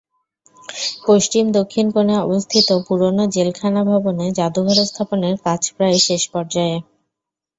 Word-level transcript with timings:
পশ্চিম-দক্ষিণ 1.05 1.85
কোণে 1.91 2.15
অবস্থিত 2.25 2.67
পুরোনো 2.85 3.23
জেলখানা 3.35 3.81
ভবনে 3.91 4.25
জাদুঘর 4.37 4.77
স্থাপনের 4.89 5.35
কাজ 5.45 5.61
প্রায় 5.75 5.97
শেষ 6.07 6.21
পর্যায়ে। 6.33 6.77